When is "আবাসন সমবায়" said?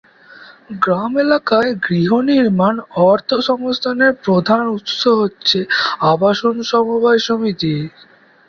6.11-7.21